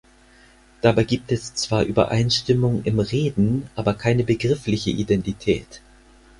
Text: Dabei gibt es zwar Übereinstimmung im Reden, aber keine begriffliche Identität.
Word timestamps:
Dabei 0.81 1.03
gibt 1.03 1.31
es 1.31 1.53
zwar 1.53 1.83
Übereinstimmung 1.83 2.81
im 2.85 2.99
Reden, 2.99 3.69
aber 3.75 3.93
keine 3.93 4.23
begriffliche 4.23 4.89
Identität. 4.89 5.83